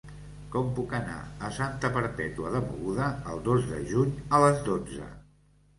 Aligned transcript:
Com 0.53 0.71
puc 0.79 0.95
anar 0.99 1.17
a 1.47 1.51
Santa 1.59 1.91
Perpètua 1.99 2.55
de 2.57 2.63
Mogoda 2.71 3.13
el 3.35 3.47
dos 3.51 3.69
de 3.75 3.87
juny 3.95 4.19
a 4.39 4.43
les 4.47 4.69
dotze? 4.73 5.15